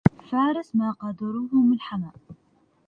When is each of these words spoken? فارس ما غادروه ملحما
فارس 0.29 0.69
ما 0.77 0.89
غادروه 1.01 1.53
ملحما 1.69 2.11